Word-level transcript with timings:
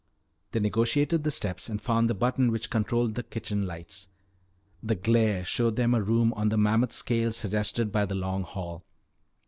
They 0.51 0.59
negotiated 0.59 1.23
the 1.23 1.29
steps 1.29 1.69
and 1.69 1.79
found 1.79 2.09
the 2.09 2.15
button 2.15 2.51
which 2.51 2.71
controlled 2.71 3.13
the 3.13 3.21
kitchen 3.21 3.67
lights. 3.67 4.09
The 4.81 4.95
glare 4.95 5.45
showed 5.45 5.75
them 5.75 5.93
a 5.93 6.01
room 6.01 6.33
on 6.33 6.49
the 6.49 6.57
mammoth 6.57 6.91
scale 6.93 7.31
suggested 7.31 7.91
by 7.91 8.05
the 8.05 8.15
Long 8.15 8.41
Hall. 8.41 8.83